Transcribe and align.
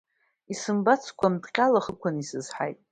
Исымбацкәа, 0.51 1.27
Амҭҟьал 1.31 1.73
ахықәан 1.79 2.15
исызҳаит… 2.23 2.79